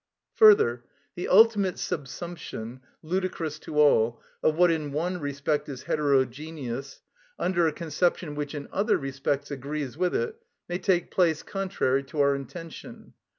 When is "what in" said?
4.55-4.91